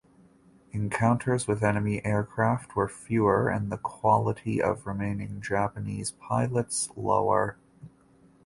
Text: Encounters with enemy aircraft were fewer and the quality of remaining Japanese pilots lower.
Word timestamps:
Encounters 0.71 1.45
with 1.47 1.61
enemy 1.63 2.03
aircraft 2.03 2.75
were 2.75 2.89
fewer 2.89 3.47
and 3.49 3.71
the 3.71 3.77
quality 3.77 4.59
of 4.59 4.87
remaining 4.87 5.39
Japanese 5.41 6.09
pilots 6.09 6.89
lower. 6.95 7.55